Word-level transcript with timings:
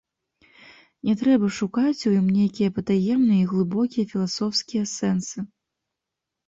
Не 1.09 1.13
трэба 1.21 1.49
шукаць 1.59 2.05
у 2.13 2.15
ім 2.19 2.25
нейкія 2.39 2.73
патаемныя 2.79 3.39
і 3.43 3.47
глыбокія 3.55 4.11
філасофскія 4.15 4.83
сэнсы. 4.97 5.37